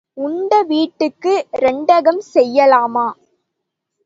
உண்ட 0.17 0.63
வீட்டுக்கு 0.63 1.33
இரண்டகம் 1.51 2.21
செய்யலாமா? 2.33 3.07